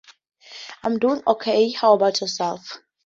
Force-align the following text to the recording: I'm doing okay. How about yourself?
I'm 0.81 0.97
doing 0.97 1.21
okay. 1.27 1.69
How 1.69 1.93
about 1.93 2.21
yourself? 2.21 2.79